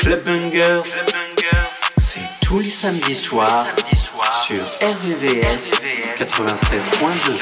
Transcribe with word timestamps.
Clubbangers, 0.00 0.82
c'est 1.98 2.20
tous 2.42 2.60
les 2.60 2.70
samedis 2.70 3.14
soirs 3.14 3.66
sur 4.42 4.62
RVVS 4.80 5.72
96.2. 6.16 7.38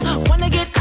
Wanna 0.00 0.48
get 0.48 0.77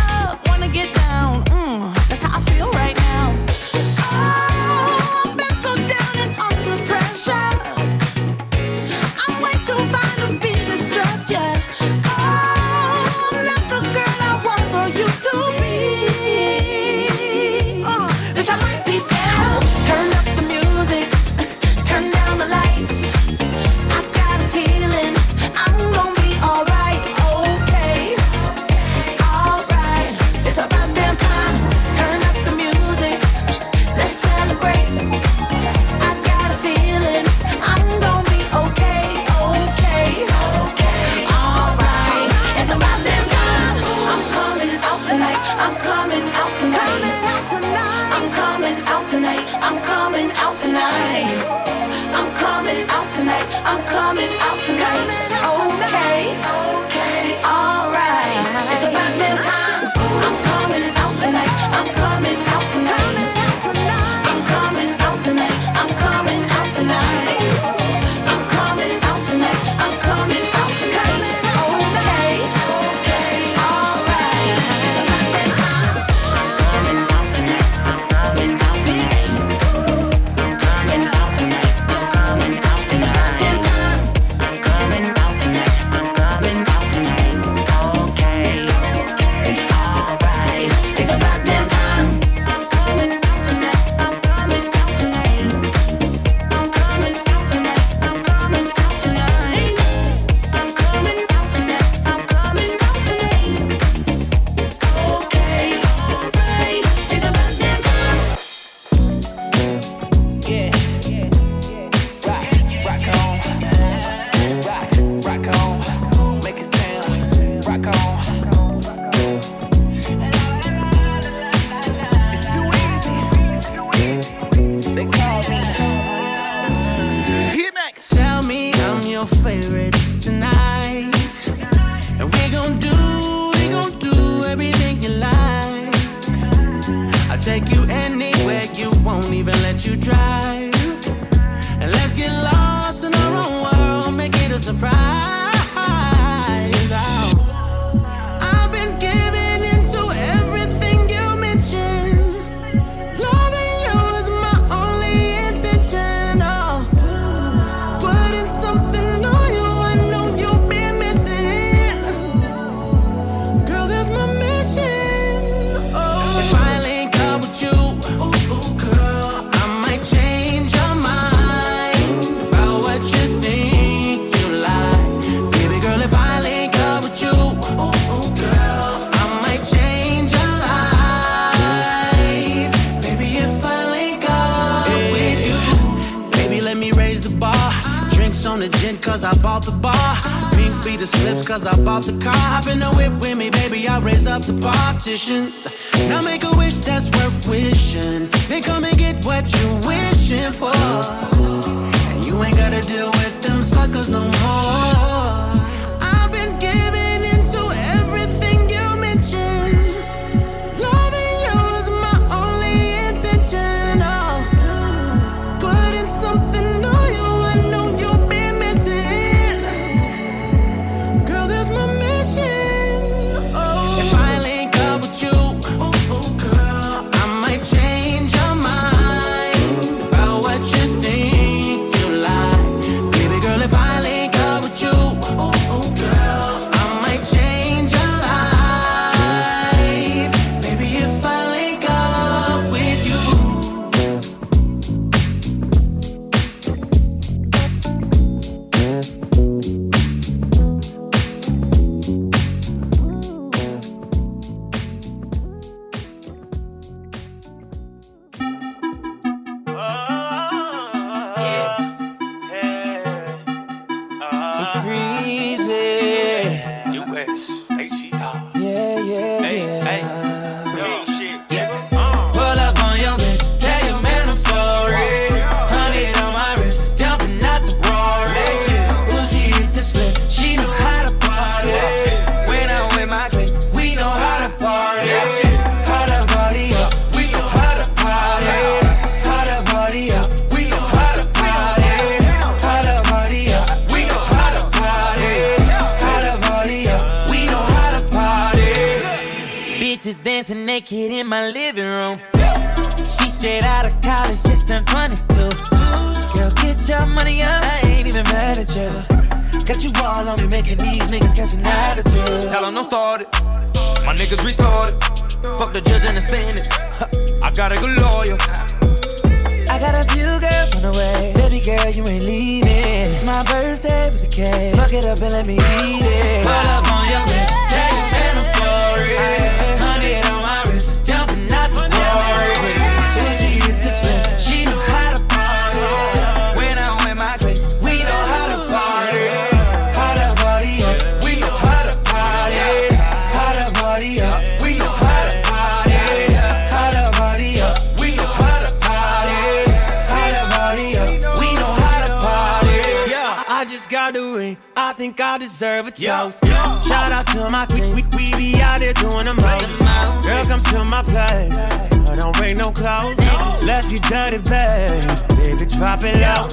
think 354.98 355.22
I 355.22 355.38
deserve 355.38 355.86
a 355.86 355.91
toast. 355.91 356.38
Yeah. 356.44 356.82
Shout 356.82 357.12
out 357.12 357.27
to 357.27 357.50
my 357.50 357.67
team, 357.67 357.94
we, 357.94 358.01
we 358.17 358.17
we 358.17 358.53
be 358.53 358.62
out 358.62 358.82
here 358.82 358.94
doing 358.94 359.25
the 359.25 359.34
most. 359.36 360.25
Girl, 360.25 360.46
come 360.46 360.60
to 360.72 360.84
my 360.84 361.03
place, 361.03 361.53
I 361.53 362.15
don't 362.15 362.36
bring 362.36 362.58
no 362.58 362.72
clothes. 362.72 363.17
Let's 363.63 363.89
get 363.89 364.01
dirty, 364.03 364.39
babe. 364.39 365.38
Baby, 365.38 365.65
drop 365.67 366.01
it 366.03 366.15
low. 366.15 366.50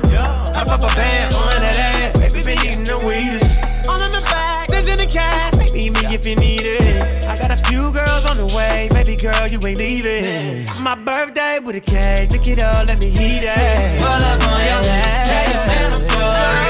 I 0.52 0.62
pop 0.66 0.82
a 0.82 0.94
band 0.94 1.34
on 1.34 1.60
that 1.62 2.14
ass, 2.14 2.20
baby, 2.20 2.42
been 2.42 2.58
eating 2.58 2.84
the 2.84 2.98
weedest. 3.06 3.56
All 3.88 4.00
in 4.02 4.12
the 4.12 4.20
back, 4.28 4.68
there's 4.68 4.88
in 4.88 4.98
the 4.98 5.06
cash. 5.06 5.54
Meet 5.72 5.92
me 5.94 6.14
if 6.14 6.26
you 6.26 6.36
need 6.36 6.64
it. 6.64 7.24
I 7.26 7.38
got 7.38 7.50
a 7.50 7.56
few 7.56 7.90
girls 7.92 8.26
on 8.26 8.36
the 8.36 8.46
way, 8.54 8.90
baby 8.92 9.16
girl, 9.16 9.48
you 9.48 9.58
ain't 9.66 9.78
leaving. 9.78 10.24
It's 10.68 10.80
my 10.80 10.94
birthday 10.94 11.60
with 11.60 11.76
a 11.76 11.80
cake, 11.80 12.30
look 12.30 12.46
it 12.46 12.58
up, 12.58 12.88
let 12.88 12.98
me 12.98 13.08
eat 13.08 13.42
it. 13.42 13.98
Pull 14.00 14.06
up 14.06 14.42
on 14.52 14.60
your 14.60 14.84
ass, 14.84 15.54
your 15.54 15.66
man 15.66 15.92
I'm 15.94 16.00
sorry. 16.02 16.64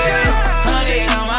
like 0.71 1.34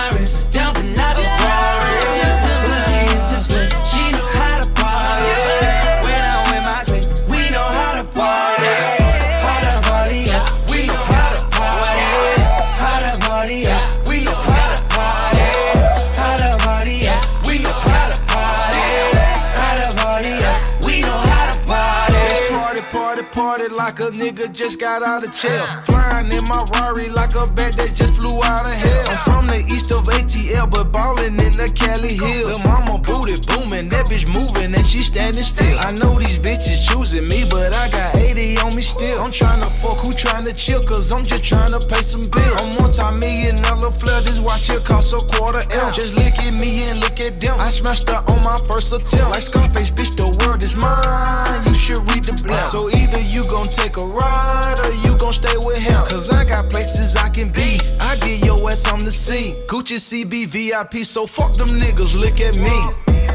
a 24.06 24.12
nigga 24.12 24.52
just 24.54 24.80
got 24.80 25.02
out 25.02 25.26
of 25.26 25.34
jail. 25.34 25.66
Flying 25.84 26.32
in 26.32 26.44
my 26.46 26.64
Rari 26.74 27.10
like 27.10 27.34
a 27.36 27.48
bat 27.48 27.74
that 27.78 27.94
just 27.96 28.20
flew 28.20 28.38
out 28.44 28.66
of 28.66 28.74
hell. 28.74 29.10
I'm 29.10 29.18
from 29.26 29.48
the 29.48 29.58
east 29.74 29.92
of 29.92 30.06
ATL, 30.06 30.70
but 30.70 30.92
ballin' 30.92 31.40
in 31.40 31.54
the 31.58 31.72
Cali 31.74 32.14
Hills. 32.14 32.48
The 32.54 32.60
mama 32.68 33.00
booty 33.00 33.38
booming, 33.48 33.90
that 33.90 34.06
bitch 34.06 34.28
moving 34.28 34.76
and 34.76 34.86
she 34.86 35.02
standing 35.02 35.44
still. 35.44 35.80
I 35.80 35.92
know 35.92 36.20
these 36.20 36.38
bitches 36.38 36.86
choosing 36.88 37.28
me, 37.28 37.46
but 37.50 37.74
I 37.74 37.90
got 37.90 38.16
80 38.16 38.60
on 38.60 38.76
me 38.76 38.82
still. 38.82 39.22
I'm 39.22 39.32
tryna 39.32 39.72
fuck 39.72 40.00
who 40.00 40.12
tryna 40.12 40.56
chill, 40.56 40.84
cause 40.84 41.12
I'm 41.12 41.26
just 41.26 41.44
tryna 41.44 41.82
pay 41.90 42.02
some 42.02 42.30
bills. 42.30 42.62
I'm 42.62 42.76
multi-million 42.78 43.62
dollar 43.64 43.92
flare, 43.92 44.22
this 44.22 44.40
watch 44.40 44.68
here 44.68 44.80
cost 44.82 45.14
a 45.14 45.20
quarter 45.34 45.64
M. 45.72 45.94
Just 45.94 46.16
look 46.16 46.38
at 46.38 46.54
me 46.54 46.84
and 46.84 47.00
look 47.00 47.20
at 47.20 47.42
them. 47.42 47.60
I 47.60 47.70
smashed 47.72 48.10
her 48.10 48.22
on 48.28 48.44
my 48.44 48.60
first 48.68 48.94
attempt. 48.94 49.32
Like 49.32 49.42
Scarface, 49.42 49.90
bitch, 49.90 50.16
the 50.16 50.28
world 50.46 50.62
is 50.62 50.76
mine. 50.76 51.66
You 51.66 51.74
should 51.74 52.02
read 52.12 52.26
the 52.26 52.34
blunt. 52.44 52.70
So 52.70 52.90
either 52.90 53.20
you 53.20 53.46
gon' 53.48 53.70
take 53.70 53.95
a 53.98 54.06
ride 54.06 54.80
or 54.84 54.92
you 55.08 55.18
gon' 55.18 55.34
stay 55.34 55.58
with 55.58 55.78
him. 55.78 56.02
Cause 56.08 56.30
I 56.30 56.44
got 56.44 56.70
places 56.70 57.16
I 57.16 57.30
can 57.30 57.50
be. 57.50 57.80
I 58.00 58.16
get 58.18 58.44
your 58.44 58.70
ass 58.70 58.92
on 58.92 59.04
the 59.04 59.12
sea. 59.12 59.56
Gucci 59.68 59.98
CB 59.98 60.48
VIP, 60.48 61.06
so 61.06 61.26
fuck 61.26 61.56
them 61.56 61.70
niggas, 61.70 62.20
look 62.20 62.40
at 62.42 62.56
me. 62.56 62.78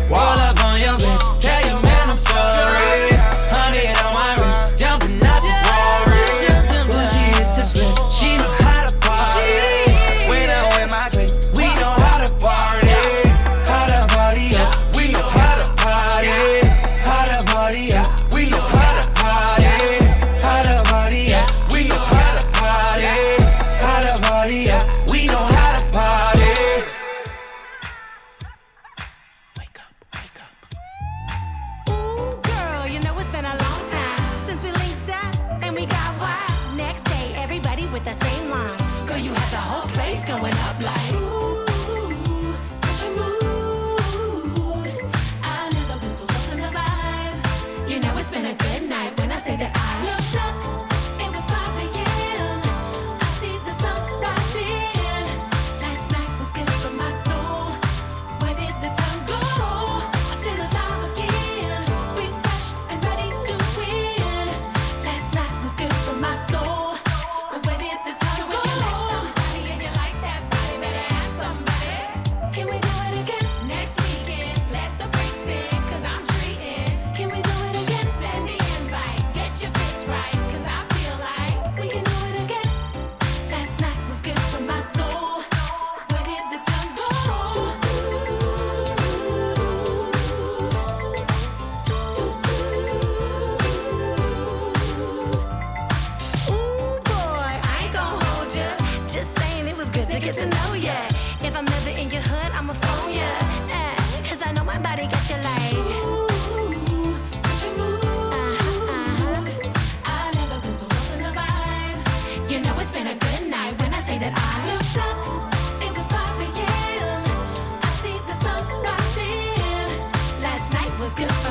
Roll 0.09 0.38
up 0.49 0.64
on 0.64 0.81
your 0.81 0.99
bitch, 0.99 1.40
tell 1.40 1.67
your 1.69 1.83
man 1.83 2.11
I'm 2.11 2.19
sorry. 2.19 3.11
Honey 3.55 3.87
on 4.05 4.14
my 4.14 4.29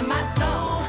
my 0.09 0.23
soul. 0.23 0.88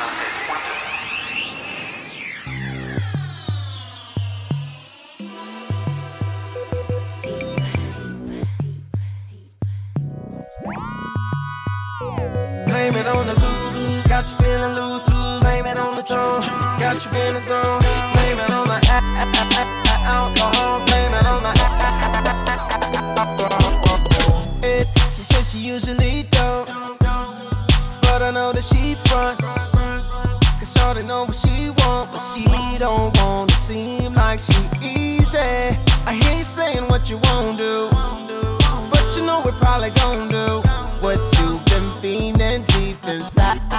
inside. 43.11 43.70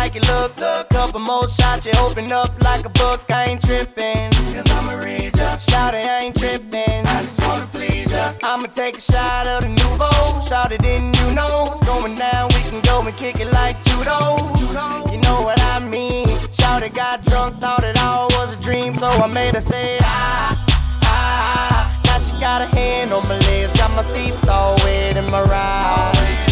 like 0.00 0.16
it 0.16 0.26
look. 0.26 0.56
Couple 0.88 1.20
more 1.20 1.46
shots, 1.48 1.84
you 1.84 1.92
open 1.98 2.32
up 2.32 2.50
like 2.62 2.84
a 2.86 2.92
book. 3.02 3.20
I 3.28 3.44
ain't 3.50 3.62
tripping. 3.62 4.30
Cause 4.54 4.68
I'ma 4.76 4.94
read 5.04 5.36
ya. 5.36 5.58
Shout 5.58 5.94
it, 5.94 6.06
I 6.14 6.20
ain't 6.24 6.36
tripping. 6.42 7.00
I 7.14 7.16
just 7.26 7.38
wanna 7.46 7.66
please 7.66 8.10
ya. 8.12 8.32
I'ma 8.42 8.68
take 8.80 8.96
a 8.96 9.04
shot 9.12 9.46
of 9.46 9.60
the 9.64 9.72
nouveau. 9.80 10.40
Shout 10.48 10.72
it, 10.72 10.80
didn't 10.80 11.14
you 11.20 11.28
know? 11.38 11.54
What's 11.68 11.84
going 11.86 12.14
down? 12.14 12.48
We 12.56 12.62
can 12.70 12.80
go 12.80 13.02
and 13.08 13.16
kick 13.16 13.36
it 13.44 13.50
like 13.60 13.76
judo. 13.84 14.20
You 15.12 15.18
know 15.26 15.38
what 15.46 15.58
I 15.74 15.78
mean? 15.94 16.28
Shout 16.58 16.82
it, 16.82 16.94
got 16.94 17.22
drunk, 17.24 17.60
thought 17.60 17.84
it 17.84 17.98
all 17.98 18.28
was 18.36 18.56
a 18.56 18.60
dream. 18.66 18.94
So 18.94 19.06
I 19.06 19.26
made 19.26 19.54
her 19.54 19.60
say, 19.72 19.98
ah, 20.00 20.06
ah. 20.06 21.04
ah, 21.04 21.60
ah. 21.62 22.00
Now 22.06 22.18
she 22.24 22.32
got 22.40 22.62
a 22.62 22.68
hand 22.76 23.12
on 23.12 23.22
my 23.28 23.38
legs. 23.48 23.72
Got 23.74 23.90
my 23.98 24.02
seats 24.02 24.48
all 24.48 24.76
wet 24.76 25.16
in 25.16 25.26
my 25.30 25.42
ride. 25.42 26.49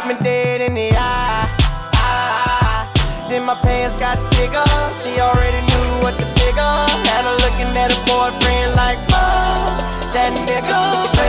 looked 0.00 0.20
me 0.20 0.24
dead 0.24 0.60
in 0.60 0.74
the 0.74 0.90
eye. 0.96 1.48
Ah, 1.94 3.26
then 3.28 3.44
my 3.44 3.54
pants 3.54 3.96
got 3.98 4.18
bigger. 4.30 4.64
She 4.94 5.20
already 5.20 5.60
knew 5.66 6.02
what 6.02 6.16
the 6.16 6.26
bigger. 6.34 6.74
Had 7.06 7.24
her 7.24 7.36
looking 7.44 7.76
at 7.76 7.92
her 7.92 8.02
boyfriend 8.06 8.74
like, 8.76 8.98
oh, 9.10 10.10
that 10.14 10.32
nigga. 10.48 11.19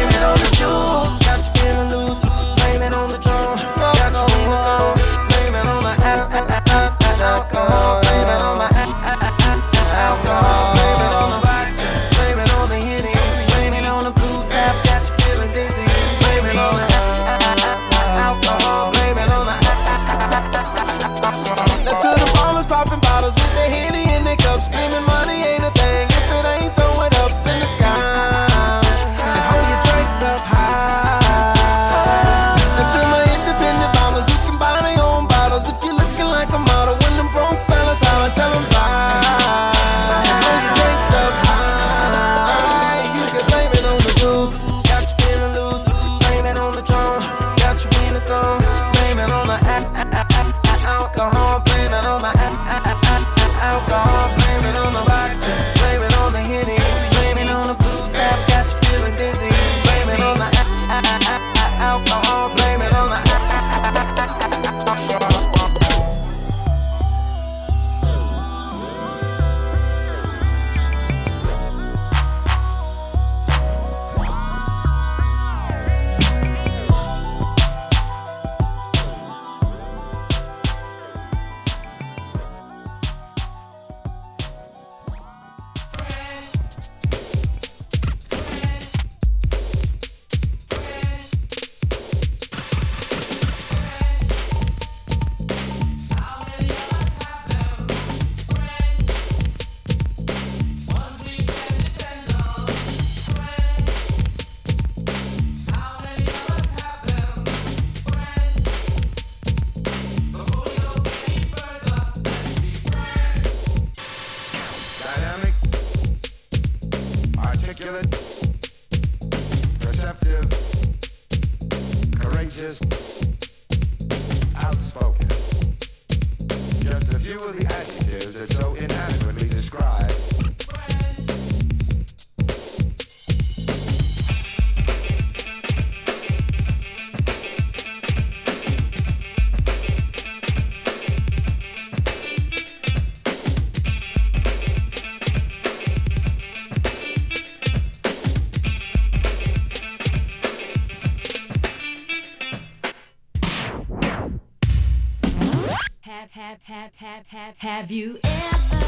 have, 156.81 156.95
have, 156.95 157.27
have, 157.27 157.57
have 157.59 157.91
you 157.91 158.17
ever? 158.23 158.80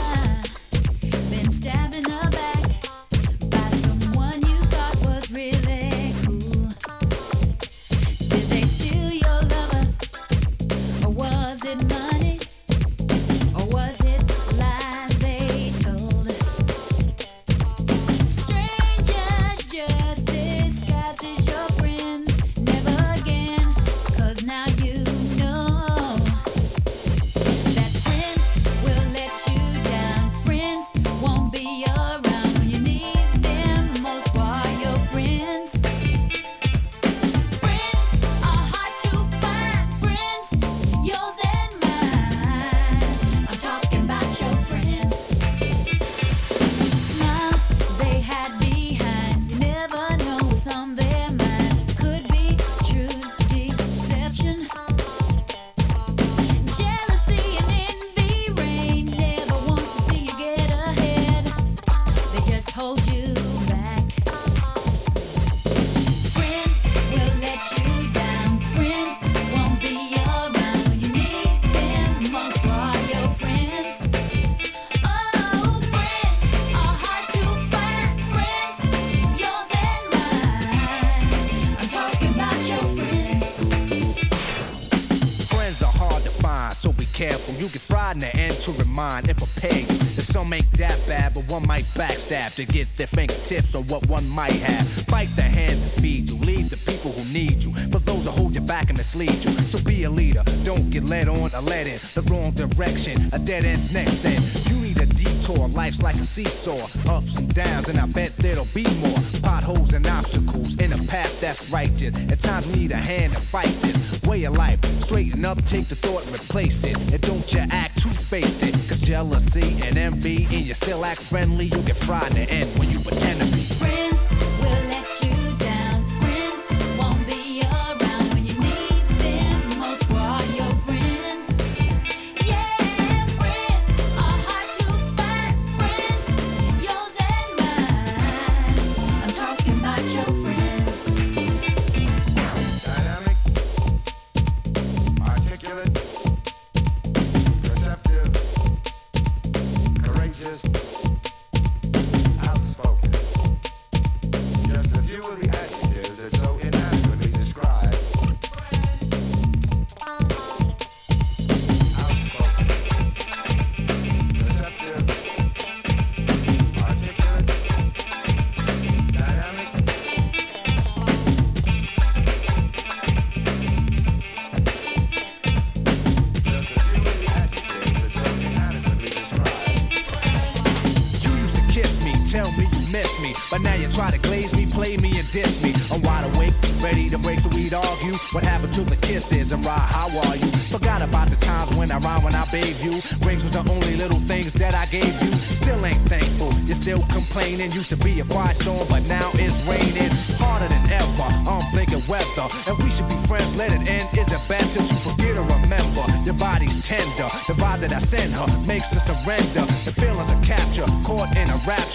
Remind 88.94 89.28
and 89.28 89.38
prepare 89.38 89.80
you. 89.80 89.98
That 90.14 90.26
some 90.26 90.54
ain't 90.54 90.72
that 90.74 91.00
bad, 91.08 91.34
but 91.34 91.48
one 91.48 91.66
might 91.66 91.86
backstab 91.96 92.54
to 92.56 92.66
get 92.66 92.88
their 92.96 93.08
fingertips 93.08 93.74
on 93.74 93.88
what 93.88 94.08
one 94.08 94.28
might 94.30 94.62
have. 94.62 94.88
Fight 95.08 95.30
the 95.30 95.42
hand 95.42 95.82
that 95.82 96.02
feed 96.02 96.30
you, 96.30 96.38
lead 96.38 96.66
the 96.70 96.78
people 96.92 97.12
who 97.12 97.34
need 97.34 97.64
you. 97.64 97.74
For 97.92 97.98
those 97.98 98.26
who 98.26 98.32
hold 98.32 98.54
you 98.54 98.62
back 98.62 98.90
and 98.90 98.98
mislead 98.98 99.44
you. 99.44 99.52
So 99.72 99.80
be 99.80 100.04
a 100.04 100.10
leader, 100.12 100.44
don't 100.64 100.92
get 100.92 101.04
led 101.06 101.28
on 101.28 101.50
or 101.56 101.62
led 101.62 101.88
in 101.88 101.98
the 102.14 102.22
wrong 102.30 102.52
direction. 102.52 103.18
A 103.34 103.40
dead 103.40 103.66
end's 103.66 103.92
next 103.92 104.22
then. 104.22 104.40
You 104.70 104.80
need 104.84 105.00
a 105.00 105.08
detour, 105.08 105.68
life's 105.70 106.04
like 106.04 106.18
a 106.18 106.26
seesaw. 106.26 106.86
Ups 107.10 107.38
and 107.38 107.52
downs, 107.56 107.90
and 107.90 107.98
I 107.98 108.06
bet 108.06 108.36
there'll 108.38 108.68
be 108.76 108.86
more. 109.02 109.18
Potholes 109.42 109.94
and 109.94 110.06
obstacles 110.06 110.76
in 110.76 110.94
a 110.94 110.98
path 111.06 111.42
that's 111.42 111.72
righteous. 111.72 112.16
At 112.32 112.42
times 112.42 112.68
we 112.68 112.74
need 112.82 112.92
a 112.92 112.98
hand 112.98 113.34
to 113.34 113.40
fight 113.40 113.74
this 113.82 114.22
way 114.22 114.44
of 114.44 114.56
life. 114.56 114.80
Straighten 115.06 115.44
up, 115.46 115.58
take 115.66 115.88
the 115.88 115.96
thought 115.96 116.24
and 116.28 116.36
replace 116.36 116.84
it. 116.84 116.96
And 117.12 117.22
don't 117.22 117.52
you 117.54 117.66
act 117.72 118.04
two-faced 118.04 118.62
it. 118.62 118.73
Jealousy 119.04 119.82
and 119.84 119.98
envy, 119.98 120.46
and 120.46 120.66
you 120.66 120.74
still 120.74 121.04
act 121.04 121.22
friendly, 121.22 121.66
you'll 121.66 121.84
get 121.84 121.98
fried 121.98 122.26
in 122.32 122.36
the 122.36 122.50
end 122.50 122.80
when 122.80 122.90
you 122.90 123.00
pretend 123.00 123.40
to 123.40 123.46
be. 123.46 123.83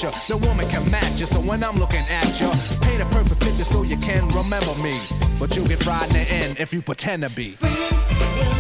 A 0.09 0.11
rapture. 0.11 0.35
No 0.35 0.49
woman 0.49 0.69
can 0.69 0.91
match 0.91 1.21
you, 1.21 1.27
so 1.27 1.41
when 1.41 1.63
I'm 1.63 1.77
looking 1.77 2.05
at 2.11 2.41
you, 2.41 2.51
paint 2.81 3.03
a 3.03 3.07
perfect 3.07 3.41
picture 3.41 3.65
so 3.65 3.83
you 3.83 3.97
can 3.99 4.29
remember 4.29 4.75
me. 4.83 4.99
But 5.39 5.55
you'll 5.55 5.67
get 5.67 5.83
fried 5.83 6.09
in 6.09 6.15
the 6.15 6.21
end 6.21 6.59
if 6.59 6.73
you 6.73 6.83
pretend 6.83 7.23
to 7.23 7.31
be. 7.31 7.57
I'm 7.61 8.58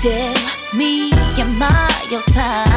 Tell 0.00 0.32
me, 0.76 1.10
am 1.42 1.60
I 1.60 2.06
your 2.08 2.22
type? 2.22 2.68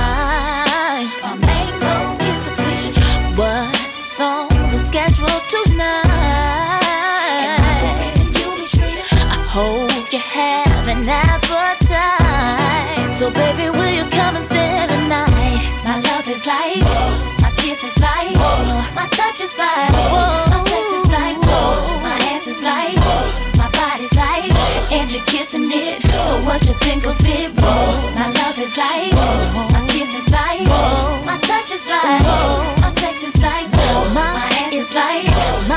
My 1.22 1.36
main 1.46 1.80
goal 1.80 2.18
is 2.20 2.42
to 2.48 2.52
you. 2.82 2.94
What's 3.38 4.20
on 4.20 4.48
the 4.72 4.80
schedule 4.80 5.40
tonight? 5.54 6.82
And 7.46 7.62
I 9.22 9.24
hope 9.48 10.12
you 10.12 10.18
have 10.18 10.88
an 10.88 11.08
appetite. 11.08 13.12
So, 13.20 13.30
baby, 13.30 13.70
will 13.70 13.94
you 13.94 14.06
come 14.10 14.36
and 14.38 14.44
spend 14.44 14.90
the 14.90 14.98
night? 15.08 15.62
My 15.86 16.00
love 16.02 16.28
is 16.28 16.48
like, 16.48 16.82
my 17.40 17.52
kiss 17.58 17.84
is 17.84 17.96
like, 18.00 18.36
my 18.96 19.06
touch 19.12 19.42
is 19.42 19.56
like, 19.60 19.92
my 19.92 20.10
you're 25.14 25.24
kissing 25.26 25.68
it. 25.68 26.02
So, 26.28 26.40
what 26.48 26.62
you 26.68 26.74
think 26.76 27.06
of 27.06 27.18
it? 27.28 27.54
My 27.60 28.32
love 28.32 28.58
is 28.58 28.78
like, 28.78 29.12
my 29.12 29.86
kiss 29.90 30.14
is 30.16 30.30
like, 30.32 30.66
my 31.26 31.38
touch 31.42 31.72
is 31.72 31.86
like, 31.86 32.24
my 32.82 32.92
sex 33.00 33.24
is 33.24 33.36
like, 33.42 33.70
my 34.14 34.48
ass 34.60 34.72
is 34.72 34.94
like, 34.94 35.28
my 35.68 35.71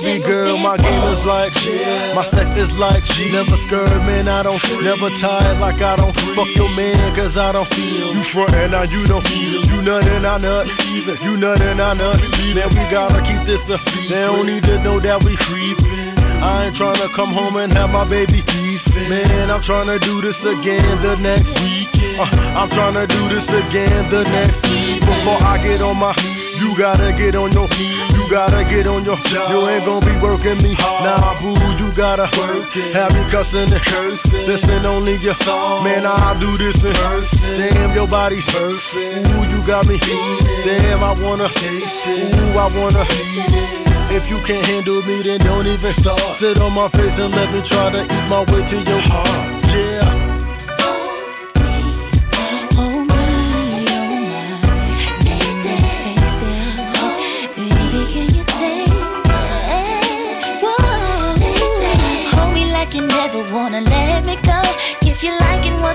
Baby 0.00 0.24
girl, 0.24 0.56
my 0.58 0.76
game 0.76 1.02
is 1.12 1.24
like, 1.24 1.52
my 2.14 2.22
sex 2.22 2.56
is 2.56 2.78
like, 2.78 3.02
never 3.32 3.56
scared, 3.56 4.02
man. 4.06 4.28
I 4.28 4.44
don't, 4.44 4.62
never 4.80 5.10
tired 5.10 5.60
like 5.60 5.82
I 5.82 5.96
don't 5.96 6.14
fuck 6.36 6.54
your 6.54 6.70
man, 6.76 7.12
cause 7.16 7.36
I 7.36 7.50
don't 7.50 7.66
feel 7.66 8.14
you 8.14 8.22
front 8.22 8.54
and 8.54 8.70
now 8.70 8.84
you 8.84 9.04
don't, 9.06 9.28
you 9.34 9.82
nut 9.82 10.06
and 10.06 10.24
I 10.24 10.38
nut, 10.38 10.68
you 10.94 11.36
nut 11.36 11.60
and 11.60 11.80
I 11.80 11.94
nut. 11.94 12.20
Man, 12.54 12.68
we 12.68 12.88
gotta 12.88 13.20
keep 13.22 13.42
this 13.44 13.68
a, 13.68 13.76
secret. 13.76 14.08
they 14.08 14.22
don't 14.22 14.46
need 14.46 14.62
to 14.64 14.78
know 14.82 15.00
that 15.00 15.24
we 15.24 15.34
creepin'. 15.34 16.14
I 16.40 16.66
ain't 16.66 16.76
tryna 16.76 17.12
come 17.12 17.32
home 17.32 17.56
and 17.56 17.72
have 17.72 17.92
my 17.92 18.06
baby 18.06 18.42
beefing. 18.46 19.08
Man, 19.08 19.50
I'm 19.50 19.60
tryna 19.60 19.98
do 19.98 20.20
this 20.20 20.44
again 20.44 20.96
the 21.02 21.16
next 21.16 21.58
week. 21.60 21.88
Uh, 22.16 22.30
I'm 22.54 22.68
tryna 22.70 23.08
do 23.08 23.28
this 23.28 23.48
again 23.50 24.08
the 24.10 24.22
next 24.22 24.62
week. 24.68 25.00
Before 25.00 25.42
I 25.42 25.58
get 25.60 25.82
on 25.82 25.98
my, 25.98 26.14
you 26.60 26.76
gotta 26.76 27.12
get 27.12 27.34
on 27.34 27.52
your, 27.52 27.68
knees. 27.68 28.12
you 28.16 28.28
gotta 28.30 28.64
get 28.64 28.86
on 28.86 29.04
your. 29.04 29.16
job. 29.16 29.50
You 29.50 29.68
ain't 29.68 29.84
gonna 29.84 30.04
be 30.04 30.16
working 30.18 30.58
me. 30.62 30.74
Nah, 30.74 31.34
boo, 31.40 31.54
you 31.78 31.92
gotta 31.92 32.26
have 32.26 33.14
me 33.14 33.24
cussing 33.30 33.72
and 33.72 33.82
cursing. 33.82 34.46
Listen 34.46 34.84
only 34.86 35.16
your 35.16 35.34
song. 35.34 35.84
Man, 35.84 36.06
I'll 36.06 36.38
do 36.38 36.56
this 36.56 36.76
and 36.82 36.94
damn 37.56 37.94
your 37.94 38.06
body's 38.06 38.44
first. 38.50 38.94
Ooh, 38.94 39.50
you 39.50 39.62
got 39.62 39.86
me. 39.86 39.98
Damn, 40.64 41.02
I 41.02 41.14
wanna. 41.22 41.48
taste 41.48 42.06
it. 42.06 42.36
Ooh, 42.36 42.58
I 42.58 42.66
wanna. 42.76 43.04
If 44.10 44.28
you 44.30 44.40
can't 44.40 44.64
handle 44.66 45.02
me, 45.02 45.22
then 45.22 45.40
don't 45.40 45.66
even 45.66 45.92
start. 45.92 46.20
Sit 46.36 46.60
on 46.60 46.72
my 46.72 46.88
face 46.88 47.18
and 47.18 47.32
let 47.34 47.52
me 47.52 47.60
try 47.62 47.90
to 47.90 48.02
eat 48.02 48.28
my 48.28 48.40
way 48.52 48.64
to 48.64 48.76
your 48.82 49.00
heart. 49.00 49.64
Yeah. 49.74 50.07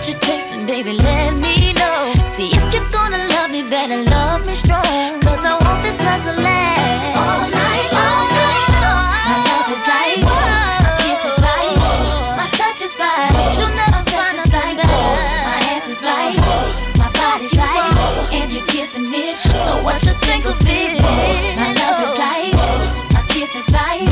What 0.04 0.12
you're 0.12 0.20
tasting, 0.20 0.66
baby, 0.68 0.92
let 0.92 1.40
me 1.40 1.72
know. 1.72 2.12
See 2.36 2.50
if 2.52 2.74
you're 2.74 2.90
gonna 2.90 3.26
love 3.36 3.52
me, 3.52 3.64
better 3.64 4.04
love 4.04 4.46
me 4.46 4.54
strong. 4.54 5.22
Cause 5.22 5.46
I 5.46 5.56
want 5.64 5.82
this 5.82 5.98
love 6.00 6.22
to 6.28 6.34
last. 6.44 7.16
All 7.24 7.48
night 7.48 7.90
long. 7.96 8.28
My 9.32 9.38
love 9.48 9.68
is 9.72 9.84
like, 9.88 10.20
my 10.28 10.92
kiss 11.00 11.24
is 11.24 11.40
like, 11.40 11.78
my 12.36 12.48
touch 12.60 12.82
is 12.84 12.96
like, 13.00 13.32
you'll 13.56 13.76
never 13.80 14.02
find 14.12 14.36
a 14.40 14.46
like 14.52 14.76
My 15.48 15.60
ass 15.72 15.88
is 15.88 16.04
like, 16.04 16.36
my 17.00 17.10
body's 17.16 17.56
like, 17.56 18.34
and 18.34 18.52
you're 18.52 18.68
kissing 18.68 19.08
it. 19.08 19.40
So 19.64 19.80
what 19.88 20.04
you 20.04 20.14
think 20.28 20.46
of 20.46 20.60
it? 20.68 21.00
My 21.56 21.72
love 21.80 22.00
is 22.04 22.18
like, 22.20 22.54
my 23.16 23.24
kiss 23.30 23.56
is 23.56 23.70
like, 23.72 24.04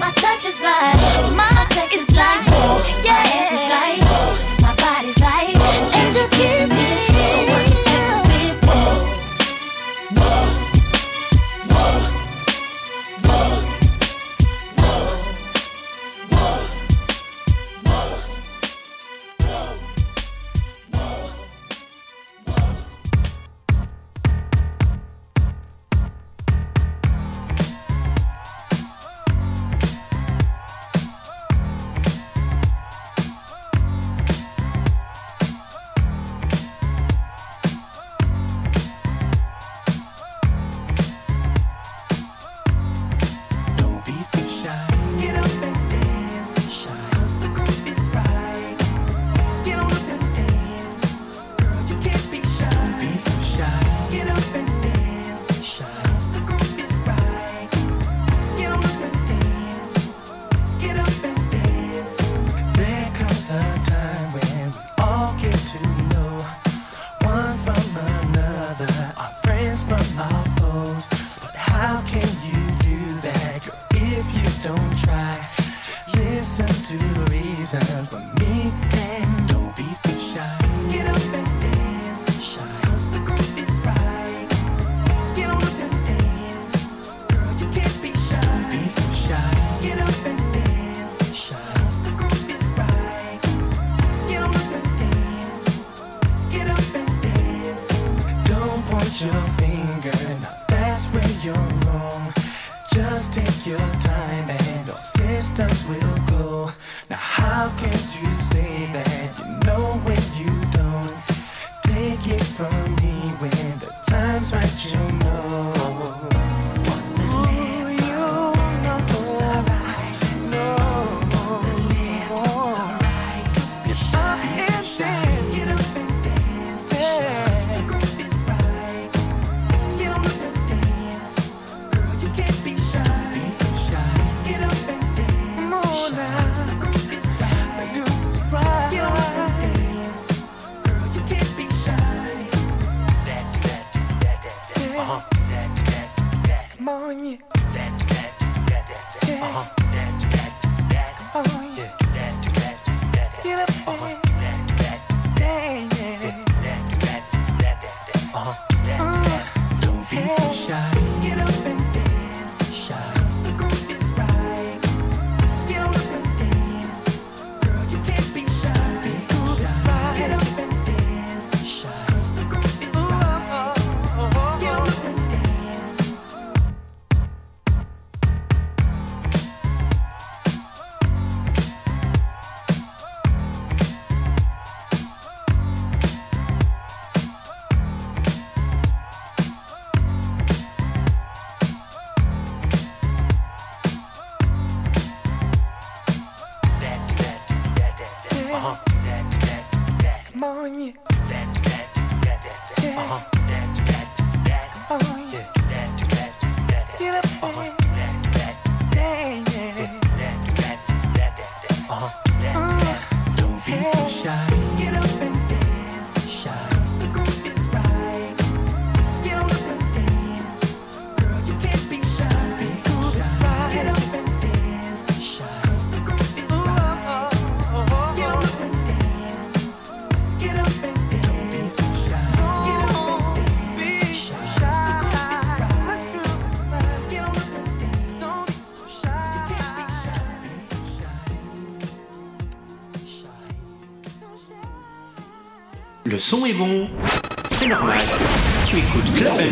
my 0.00 0.10
touch 0.16 0.46
is 0.46 0.60
like, 0.60 0.96
my 1.36 1.52
sex 1.76 1.92
is 1.92 2.10
like, 2.16 2.40
yeah, 3.04 3.25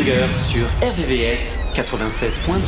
sur 0.05 0.67
RVVS 0.83 1.73
96.2. 1.73 2.61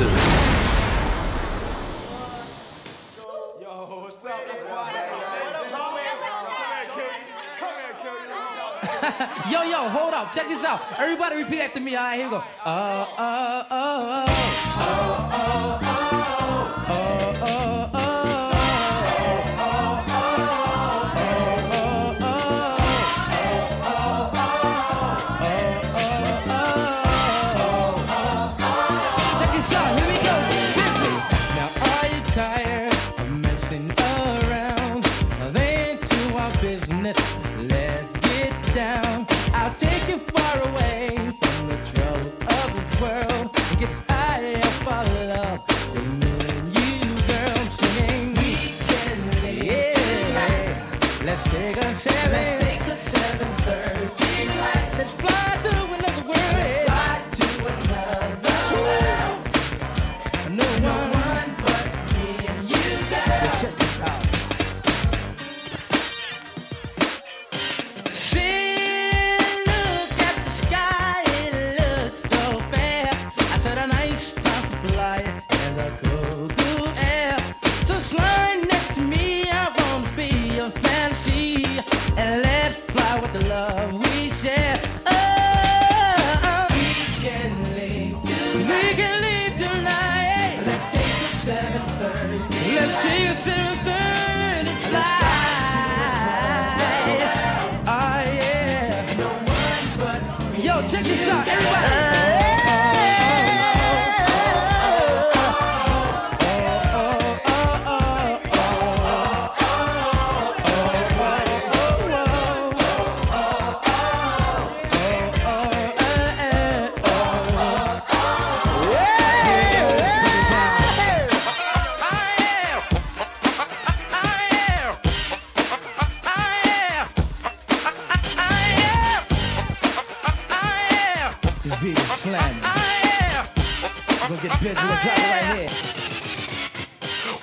yo, 9.52 9.62
yo, 9.70 9.78
hold 9.90 10.16
up. 10.16 10.34
Check 10.34 10.48
this 10.48 10.66
out. 10.66 10.80
Everybody 10.98 11.44
repeat 11.44 11.60
after 11.60 11.80
me. 11.80 11.96
All 11.96 12.06
right, 12.06 12.16
here 12.16 12.26
we 12.26 12.32
go. 12.32 12.44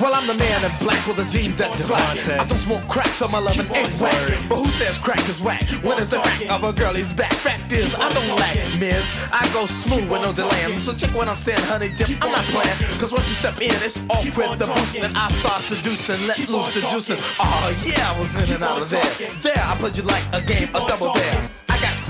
Well, 0.01 0.13
I'm 0.15 0.27
the 0.27 0.35
man 0.35 0.65
in 0.65 0.71
black 0.83 1.07
with 1.07 1.17
the 1.17 1.25
jeans 1.25 1.57
that 1.57 1.73
slack. 1.73 2.19
I 2.41 2.45
don't 2.45 2.59
smoke 2.59 2.87
crack, 2.89 3.07
so 3.07 3.29
my 3.29 3.39
loving 3.39 3.67
ain't 3.75 3.89
whack. 4.01 4.15
But 4.49 4.57
who 4.57 4.69
says 4.71 4.99
crack 4.99 5.23
is 5.29 5.41
whack? 5.41 5.63
When 5.83 5.99
is 5.99 6.11
the 6.11 6.19
crack 6.19 6.51
of 6.51 6.65
a 6.65 6.73
girlie's 6.73 7.13
back? 7.13 7.33
Fact 7.33 7.73
is, 7.73 7.95
I 7.95 8.09
don't 8.13 8.37
lack, 8.37 8.57
miss. 8.79 9.07
I 9.33 9.49
go 9.53 9.67
smooth 9.67 10.11
with 10.11 10.23
no 10.23 10.33
delay. 10.33 10.79
So 10.79 10.95
check 10.95 11.15
what 11.15 11.29
I'm 11.29 11.37
saying, 11.37 11.61
honey 11.63 11.91
dip. 11.97 12.11
I'm 12.23 12.33
not 12.33 12.45
playing. 12.51 12.77
Cause 12.99 13.13
once 13.13 13.29
you 13.29 13.37
step 13.37 13.61
in, 13.61 13.71
it's 13.85 13.99
off 14.11 14.25
with 14.37 14.59
the 14.59 14.67
boost. 14.67 15.03
And 15.03 15.17
I 15.17 15.29
start 15.41 15.63
seducing, 15.63 16.27
let 16.27 16.39
loose 16.49 16.75
the 16.75 16.81
juicing. 16.81 17.21
Oh, 17.39 17.71
yeah, 17.87 18.11
I 18.11 18.21
was 18.21 18.35
in 18.37 18.53
and 18.55 18.65
out 18.65 18.83
of 18.83 18.91
there. 18.91 19.05
There, 19.43 19.63
I 19.63 19.77
played 19.77 19.97
you 19.97 20.03
like 20.03 20.25
a 20.33 20.41
game, 20.43 20.69
a 20.71 20.87
double 20.87 21.13
dare. 21.15 21.44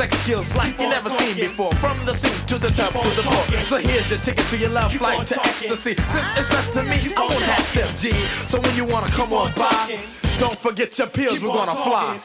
Sex 0.05 0.19
skills 0.19 0.55
like 0.55 0.79
you 0.79 0.87
never 0.91 1.09
seen 1.09 1.35
before. 1.35 1.73
From 1.77 1.97
the 2.05 2.13
sink 2.15 2.47
to 2.49 2.59
the 2.59 2.69
top 2.69 2.93
to 2.93 3.09
the 3.17 3.23
floor. 3.23 3.63
So 3.63 3.79
here's 3.79 4.11
your 4.11 4.21
ticket 4.21 4.45
to 4.49 4.59
your 4.59 4.69
love 4.69 4.93
flight 4.93 5.27
to 5.29 5.41
ecstasy. 5.41 5.95
Since 5.97 6.37
it's 6.37 6.53
up 6.53 6.71
to 6.75 6.83
me, 6.83 6.99
I 7.17 7.21
won't 7.21 7.33
have 7.33 7.65
step 7.65 7.97
G. 7.97 8.13
So 8.47 8.61
when 8.61 8.77
you 8.77 8.85
wanna 8.85 9.09
come 9.13 9.33
on 9.33 9.51
by, 9.55 9.99
don't 10.39 10.59
forget 10.59 10.99
your 10.99 11.07
pills, 11.07 11.43
we're 11.43 11.55
gonna 11.55 11.75
fly. 11.75 12.21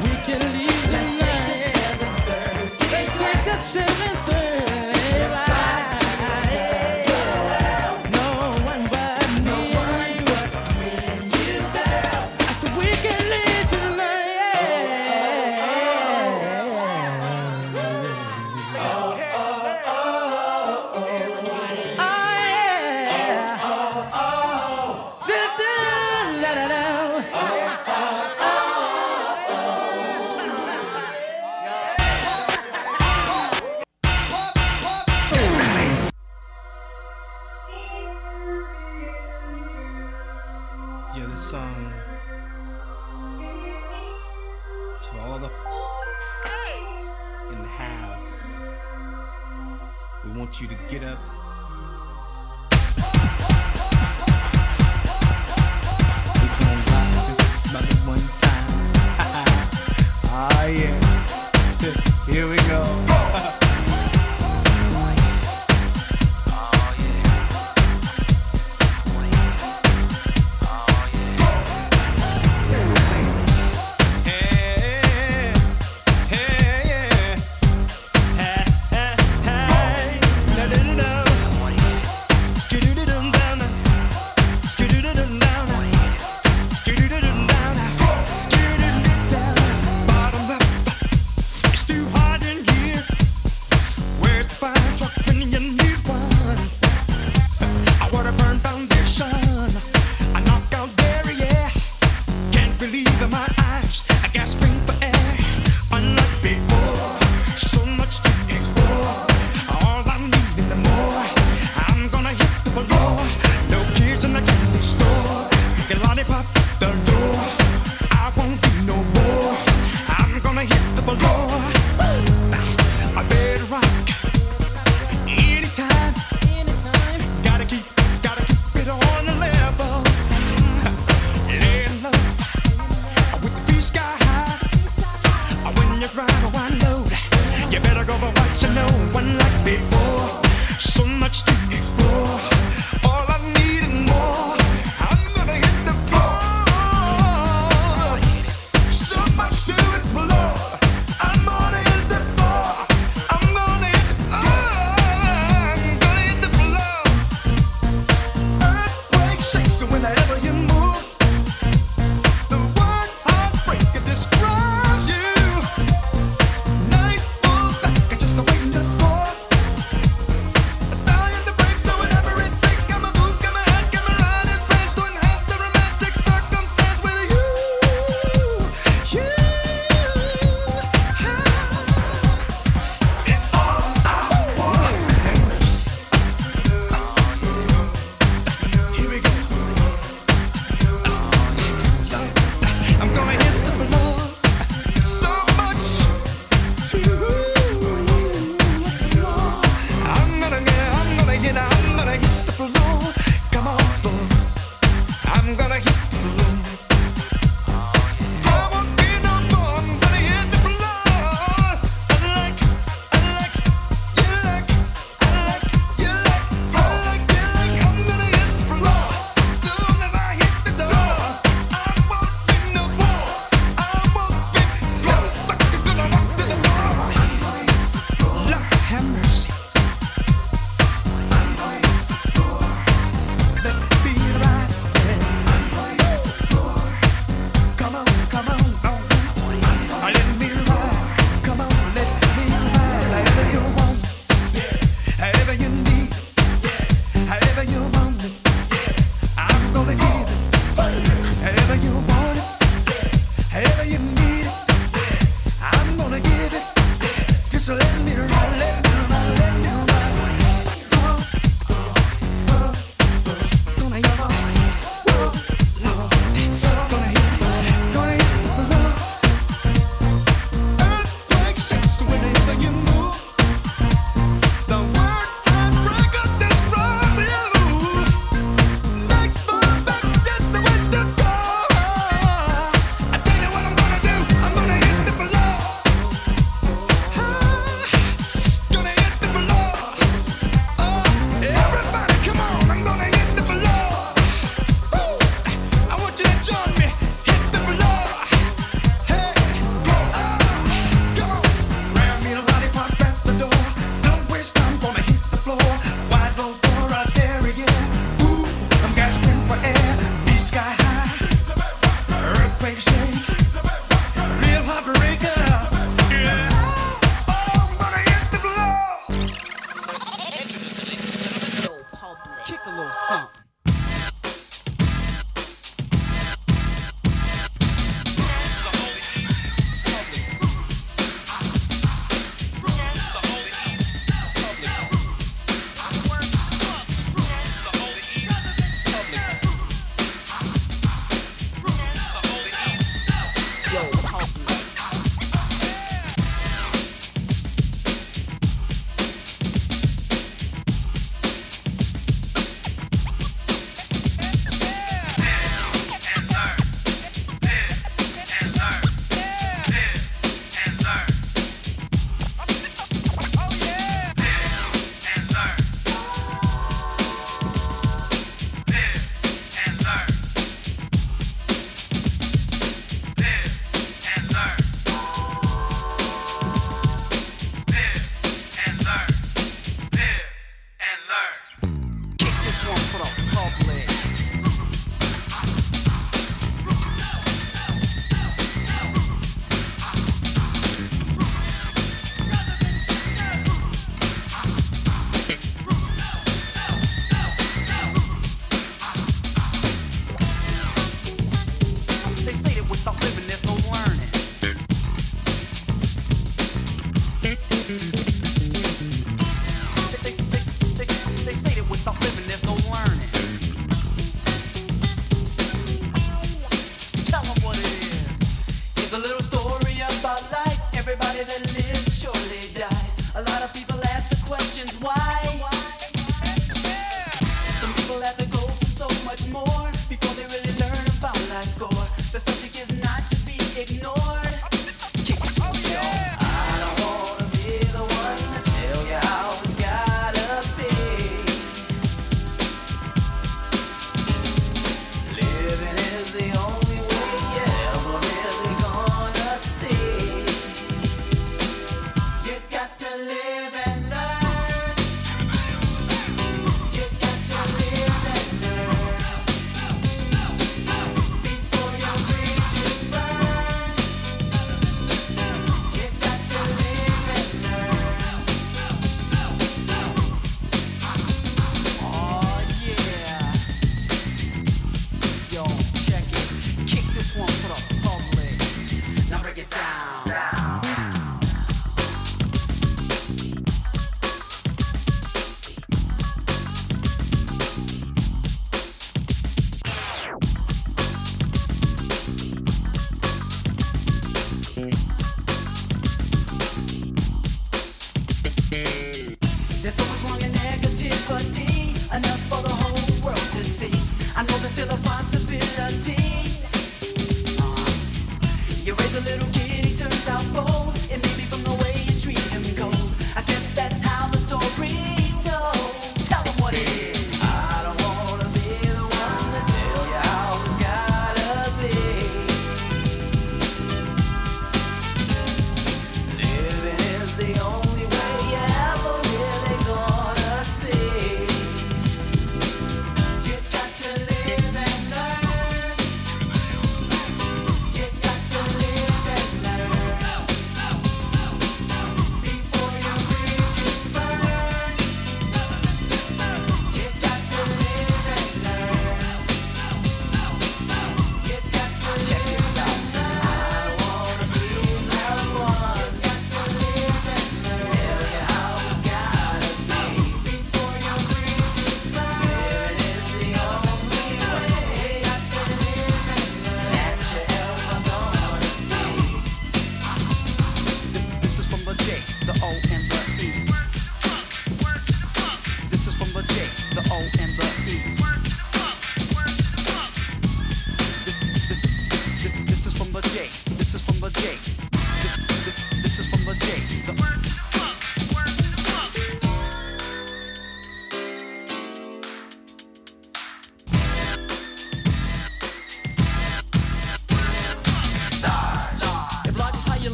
We 0.00 0.10
can 0.26 0.40
leave 0.54 0.84
tonight. 0.84 1.74
Let's 2.54 2.78
take 2.88 3.46
a 3.48 3.58
seven 3.58 4.01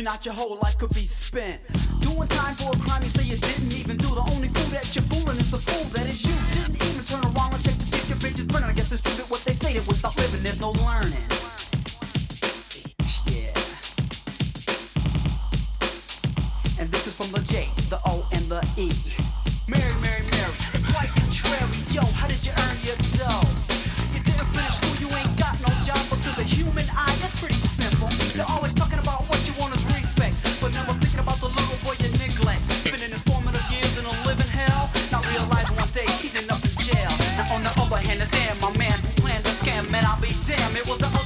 You're 0.00 0.06
not, 0.06 0.24
your 0.24 0.32
whole 0.32 0.56
life 0.62 0.78
could 0.78 0.94
be 0.94 1.04
it 40.76 40.88
was 40.88 40.98
the 40.98 41.19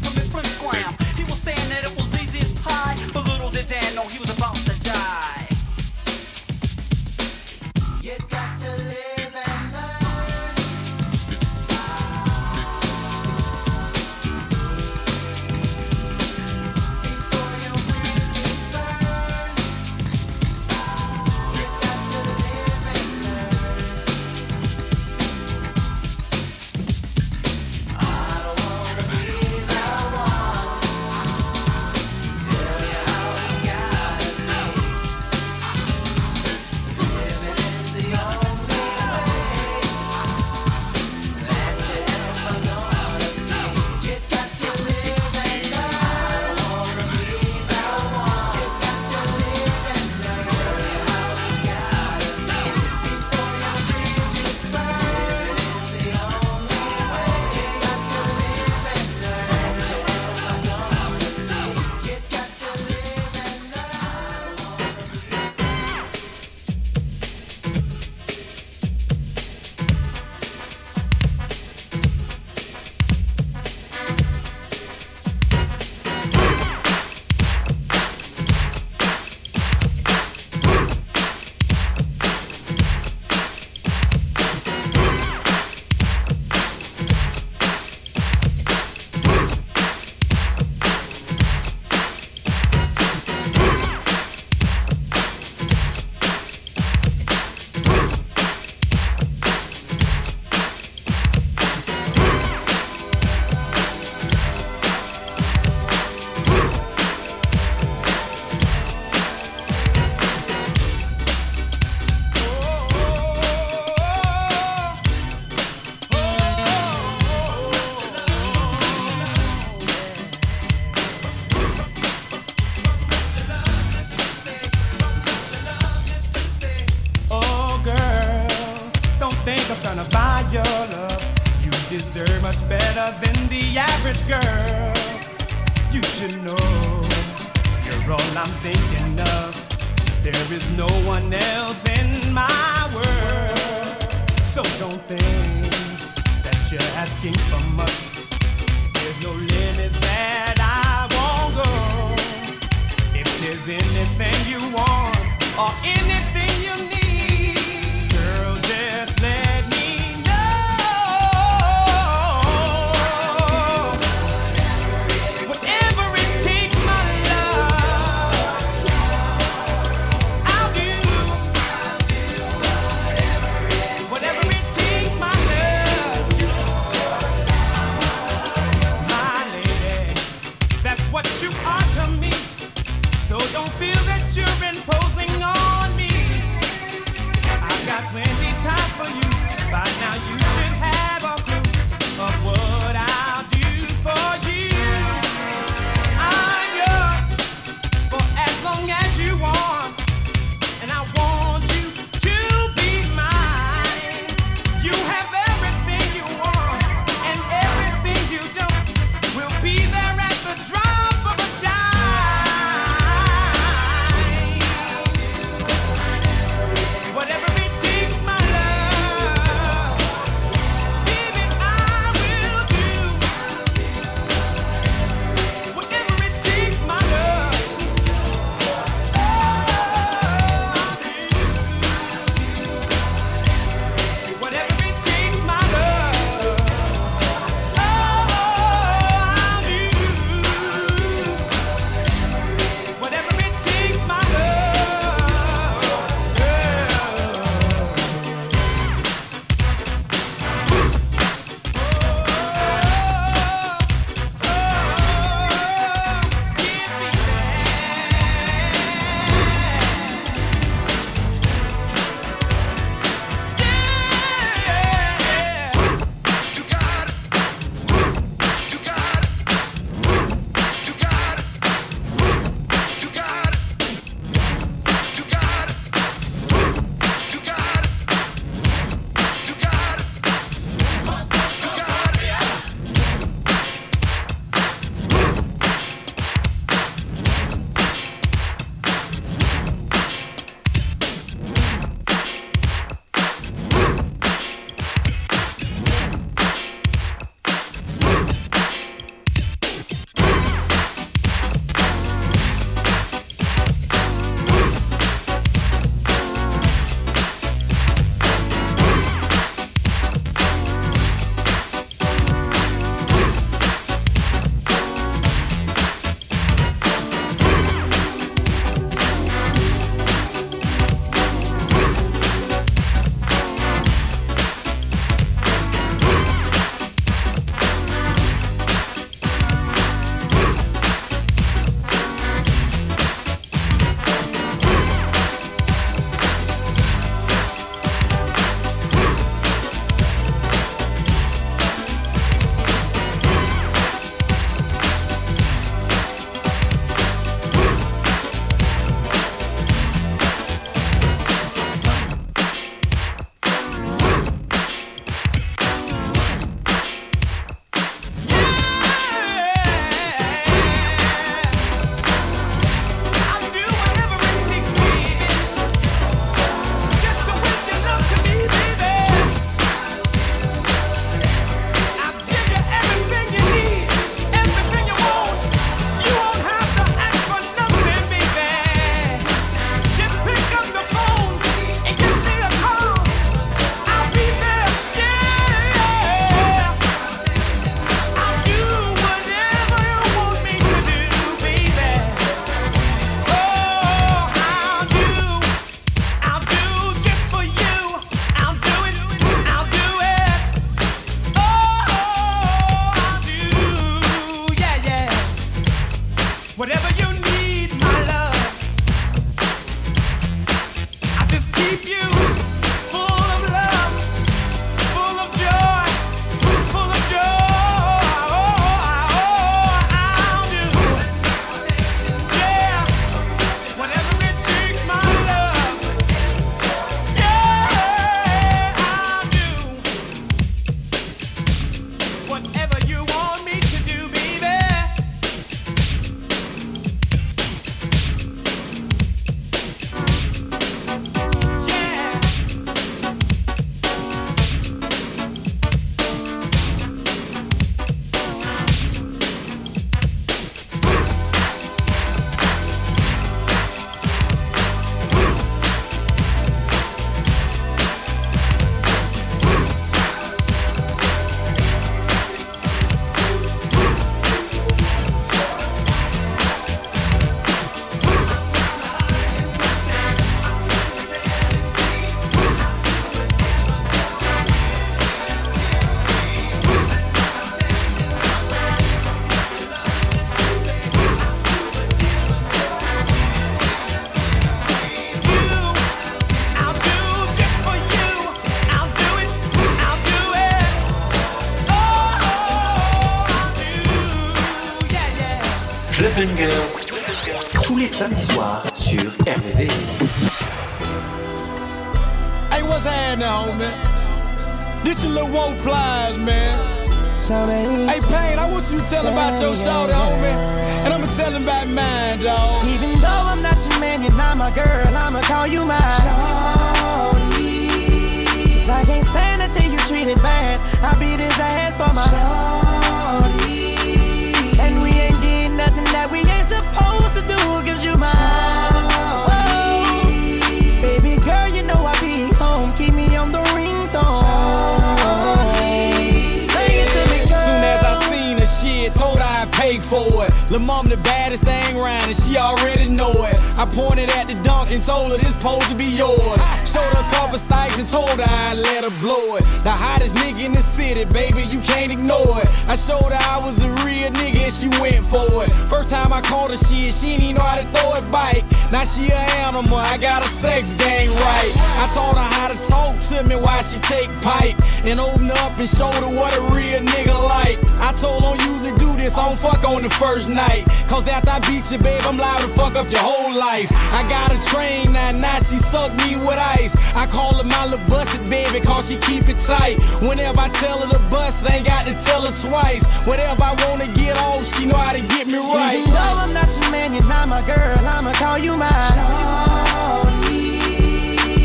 Lil' 540.54 540.62
mom 540.62 540.86
the 540.86 540.96
baddest 541.02 541.42
thing 541.42 541.76
round 541.78 542.06
and 542.06 542.14
she 542.14 542.38
already 542.38 542.88
know 542.88 543.10
it. 543.26 543.34
I 543.58 543.66
pointed 543.66 544.08
at 544.10 544.30
the 544.30 544.38
dunk 544.46 544.70
and 544.70 544.78
told 544.84 545.10
her 545.10 545.18
this 545.18 545.34
supposed 545.34 545.68
to 545.68 545.74
be 545.74 545.90
yours. 545.90 546.38
Showed 546.62 546.94
her 546.94 547.02
a 547.02 547.10
couple 547.10 547.42
stikes 547.42 547.74
and 547.74 547.88
told 547.90 548.06
her 548.06 548.22
I'd 548.22 548.62
let 548.62 548.84
her 548.84 548.94
blow 549.02 549.34
it. 549.34 549.42
The 549.66 549.74
hottest 549.74 550.14
nigga 550.14 550.46
in 550.46 550.52
the 550.52 550.62
city, 550.62 551.06
baby, 551.06 551.42
you 551.50 551.58
can't 551.58 551.90
ignore 551.90 552.38
it. 552.38 552.46
I 552.70 552.76
showed 552.76 553.02
her 553.02 553.18
I 553.18 553.42
was 553.42 553.58
a 553.66 553.70
real 553.82 553.83
nigga 554.02 554.44
and 554.44 554.54
she 554.54 554.68
went 554.80 555.04
for 555.06 555.26
it. 555.44 555.50
First 555.68 555.90
time 555.90 556.12
I 556.12 556.20
called 556.22 556.50
her 556.50 556.56
shit, 556.56 556.94
she 556.94 557.14
didn't 557.14 557.22
even 557.22 557.36
know 557.36 557.42
how 557.42 557.58
to 557.60 557.66
throw 557.70 557.94
it 557.94 558.06
bike. 558.10 558.44
Now 558.72 558.84
she 558.84 559.06
an 559.06 559.26
animal, 559.46 559.78
I 559.78 559.98
got 559.98 560.22
a 560.22 560.28
sex 560.28 560.74
game 560.74 561.10
right. 561.10 561.52
I 561.78 561.86
taught 561.94 562.16
her 562.16 562.30
how 562.36 562.48
to 562.48 562.58
talk 562.66 562.98
to 563.14 563.22
me 563.24 563.36
while 563.36 563.62
she 563.62 563.78
take 563.80 564.10
pipe. 564.22 564.56
And 564.84 565.00
open 565.00 565.30
up 565.40 565.56
and 565.56 565.68
show 565.68 565.88
her 565.88 566.10
what 566.12 566.36
a 566.36 566.42
real 566.52 566.80
nigga 566.80 567.16
like. 567.24 567.56
I 567.80 567.92
told 567.96 568.22
her 568.22 568.36
usually 568.36 568.76
do 568.78 568.92
this, 569.00 569.16
I 569.16 569.28
don't 569.28 569.38
fuck 569.38 569.64
on 569.64 569.82
the 569.82 569.90
first 569.90 570.28
night. 570.28 570.64
Cause 570.88 571.08
after 571.08 571.30
I 571.30 571.40
beat 571.48 571.64
you, 571.72 571.78
babe, 571.78 572.02
I'm 572.04 572.18
liable 572.18 572.48
to 572.48 572.54
fuck 572.54 572.76
up 572.76 572.90
your 572.90 573.00
whole 573.00 573.32
life. 573.32 573.72
I 573.92 574.04
got 574.08 574.28
a 574.28 574.38
train 574.52 574.92
now, 574.92 575.12
now 575.12 575.38
she 575.38 575.56
suck 575.56 575.94
me 575.96 576.16
with 576.20 576.36
ice. 576.58 576.76
I 576.94 577.06
call 577.06 577.32
her 577.34 577.44
my 577.48 577.64
little 577.64 577.80
busted 577.88 578.28
baby, 578.28 578.60
cause 578.60 578.90
she 578.90 578.96
keep 579.00 579.28
it 579.28 579.40
tight. 579.40 579.80
Whenever 580.04 580.40
I 580.40 580.48
tell 580.60 580.78
her 580.84 580.90
to 580.92 581.00
bust, 581.08 581.44
I 581.48 581.56
ain't 581.56 581.66
got 581.66 581.86
to 581.86 581.94
tell 582.04 582.26
her 582.26 582.34
twice. 582.36 582.84
Whatever 583.06 583.42
I 583.42 583.54
wanna 583.84 583.98
get 583.98 584.16
off, 584.18 584.46
she 584.46 584.66
know 584.66 584.76
how 584.76 584.92
to 584.92 585.00
get 585.00 585.26
me 585.26 585.38
right. 585.38 585.78
Even 585.78 585.92
though 585.92 585.98
I'm 585.98 586.32
not 586.32 586.48
your 586.60 586.70
man, 586.70 586.94
you're 586.94 587.08
not 587.08 587.28
my 587.28 587.42
girl, 587.42 587.78
I'ma 587.78 588.12
call 588.12 588.38
you 588.38 588.52
shorty. 588.52 588.60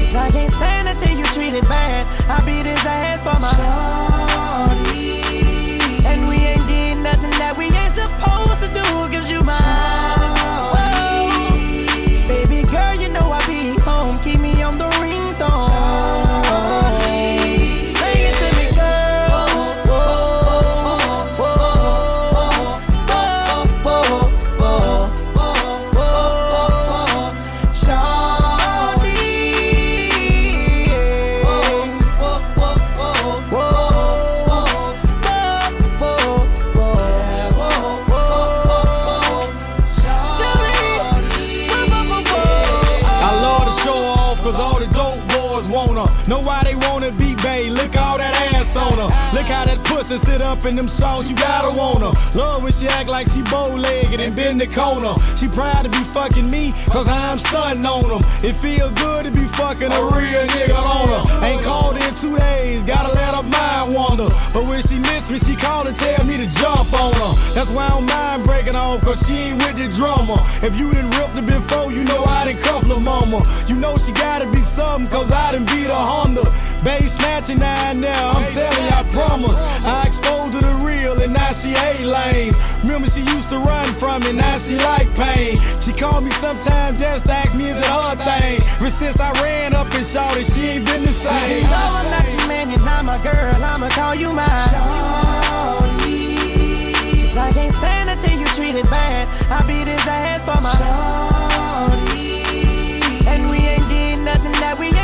Cause 0.05 0.15
I 0.15 0.29
can't 0.31 0.51
stand 0.51 0.87
to 0.87 0.95
see 0.95 1.17
you 1.17 1.25
treated 1.27 1.67
bad. 1.67 2.05
I 2.29 2.43
beat 2.45 2.65
his 2.65 2.85
ass 2.85 3.21
for 3.21 3.39
my 3.39 3.51
shorty. 3.53 4.38
That 49.65 49.79
pussy 49.85 50.17
sit 50.17 50.41
up 50.41 50.65
in 50.65 50.75
them 50.75 50.87
songs, 50.87 51.29
you 51.29 51.35
gotta 51.35 51.71
want 51.77 51.99
her. 51.99 52.13
Love 52.37 52.63
when 52.63 52.71
she 52.71 52.87
act 52.87 53.09
like 53.09 53.27
she 53.27 53.41
bow 53.43 53.67
legged 53.75 54.19
and 54.21 54.35
bend 54.35 54.61
the 54.61 54.67
corner. 54.67 55.13
She 55.35 55.47
proud 55.47 55.83
to 55.83 55.89
be 55.89 56.03
fucking 56.03 56.49
me 56.49 56.71
cause 56.87 57.07
I'm 57.07 57.37
stunting 57.37 57.85
on 57.85 58.07
them. 58.09 58.23
It 58.43 58.53
feel 58.53 58.89
good 58.95 59.25
to 59.25 59.31
be 59.31 59.45
fucking 59.57 59.91
a 59.91 60.01
real 60.15 60.43
nigga 60.55 60.77
on 60.77 61.07
her. 61.09 61.45
Ain't 61.45 61.63
called 61.63 61.95
in 61.97 62.13
two 62.15 62.37
days, 62.37 62.81
gotta 62.83 63.13
let 63.13 63.35
her 63.35 63.43
mind 63.43 63.93
wander. 63.93 64.29
But 64.53 64.67
when 64.67 64.81
she 64.81 64.99
miss 65.09 65.29
me, 65.29 65.37
she 65.37 65.55
call 65.55 65.87
and 65.87 65.95
tell 65.95 66.23
me 66.25 66.37
to 66.37 66.47
jump 66.47 66.93
on 66.93 67.13
her. 67.13 67.33
That's 67.53 67.69
why 67.69 67.85
I 67.85 67.89
don't 67.89 68.05
mind 68.05 68.43
breaking 68.43 68.75
off 68.75 69.01
cause 69.01 69.25
she 69.25 69.51
ain't 69.51 69.57
with 69.63 69.77
the 69.77 69.87
drummer. 69.95 70.37
If 70.61 70.77
you 70.77 70.91
done 70.91 71.09
ripped 71.17 71.35
her 71.35 71.45
before, 71.45 71.91
you 71.91 72.03
know 72.05 72.23
I 72.23 72.51
done 72.51 72.61
cuffed 72.61 72.87
her 72.87 72.99
mama. 72.99 73.43
You 73.67 73.75
know 73.75 73.97
she 73.97 74.13
gotta 74.13 74.49
be 74.51 74.61
something 74.61 75.09
cause 75.09 75.31
I 75.31 75.51
done 75.53 75.65
beat 75.65 75.87
a 75.87 75.95
Honda. 75.95 76.43
Bass 76.83 77.17
snatching 77.17 77.59
nine 77.59 77.99
now, 77.99 78.31
I'm 78.31 78.51
telling 78.51 78.83
you, 78.83 78.89
I 78.89 79.03
promise. 79.11 79.57
I 79.83 80.03
exposed 80.07 80.53
her 80.55 80.61
to 80.61 80.85
real 80.85 81.19
and 81.21 81.33
now 81.33 81.51
she 81.51 81.71
hate 81.71 82.05
lame. 82.05 82.53
Remember 82.83 83.07
she 83.09 83.21
used 83.21 83.49
to 83.49 83.57
run 83.59 83.85
from 83.95 84.21
me, 84.23 84.31
now 84.31 84.57
she 84.57 84.77
like 84.77 85.13
pain. 85.15 85.59
She 85.81 85.91
called 85.91 86.23
me 86.23 86.31
sometimes 86.31 86.99
just 86.99 87.25
to 87.25 87.33
ask 87.33 87.53
me 87.55 87.69
is 87.69 87.77
it 87.77 87.83
her 87.83 88.15
thing. 88.15 88.61
But 88.79 88.91
since 88.91 89.19
I 89.19 89.31
ran 89.43 89.75
up 89.75 89.91
and 89.93 90.05
shot 90.05 90.37
it, 90.37 90.45
she 90.45 90.79
ain't 90.79 90.85
been 90.85 91.03
the 91.03 91.11
same. 91.11 91.63
Though 91.67 91.99
I'm 91.99 92.09
not 92.11 92.31
your 92.31 92.47
man, 92.47 92.69
you're 92.71 92.85
not 92.85 93.03
my 93.03 93.17
girl, 93.23 93.55
I'ma 93.63 93.89
call 93.89 94.15
you 94.15 94.31
my 94.33 94.47
shorty. 94.71 96.09
Cause 97.27 97.37
I 97.37 97.51
can't 97.51 97.73
stand 97.73 98.09
to 98.09 98.15
see 98.17 98.39
you 98.39 98.47
treated 98.55 98.89
bad. 98.89 99.27
I 99.51 99.65
beat 99.67 99.87
his 99.87 100.07
ass 100.07 100.43
for 100.47 100.61
my 100.61 100.71
shorty. 100.79 102.39
And 103.27 103.49
we 103.49 103.57
ain't 103.57 103.87
did 103.89 104.19
nothing 104.23 104.53
that 104.63 104.77
we 104.79 104.98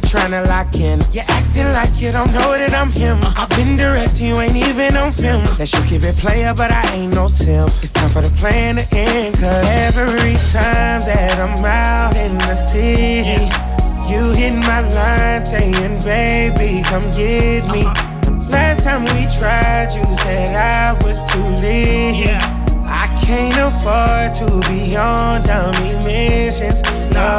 to 0.00 0.08
you're 0.08 0.20
tryna 0.20 0.46
lock 0.48 0.74
in. 0.76 1.00
You're 1.12 1.24
acting 1.28 1.66
like 1.72 2.00
you 2.00 2.12
don't 2.12 2.30
know 2.32 2.52
that 2.52 2.74
I'm 2.74 2.90
him. 2.92 3.20
Uh-huh. 3.22 3.42
I've 3.42 3.48
been 3.56 3.76
direct, 3.76 4.20
you 4.20 4.34
ain't 4.36 4.56
even 4.56 4.96
on 4.96 5.12
film. 5.12 5.44
That 5.56 5.72
you 5.72 5.80
keep 5.88 6.02
it 6.02 6.16
player, 6.16 6.52
but 6.54 6.70
I 6.70 6.82
ain't 6.94 7.14
no 7.14 7.28
sim. 7.28 7.64
It's 7.80 7.90
time 7.90 8.10
for 8.10 8.20
the 8.20 8.30
plan 8.36 8.76
to 8.76 8.86
end, 8.96 9.38
cause 9.38 9.64
every 9.64 10.34
time 10.52 11.00
that 11.08 11.38
I'm 11.38 11.64
out 11.64 12.16
in 12.16 12.36
the 12.38 12.54
city, 12.56 13.48
you 14.10 14.32
hit 14.32 14.54
my 14.66 14.80
line 14.80 15.44
saying, 15.44 16.00
baby, 16.04 16.82
come 16.84 17.08
get 17.10 17.64
me. 17.72 17.84
Uh-huh. 17.84 18.48
Last 18.50 18.84
time 18.84 19.02
we 19.16 19.24
tried, 19.38 19.92
you 19.96 20.04
said 20.16 20.54
I 20.54 20.92
was 21.04 21.18
too 21.32 21.46
late. 21.62 22.36
I 22.84 23.08
can't 23.24 23.56
afford 23.56 24.32
to 24.44 24.68
be 24.68 24.96
on 24.96 25.42
dummy 25.42 25.94
missions. 26.04 26.82
No, 27.14 27.38